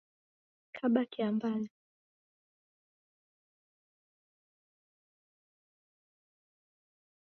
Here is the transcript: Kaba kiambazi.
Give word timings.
Kaba 0.75 1.01
kiambazi. 1.11 1.71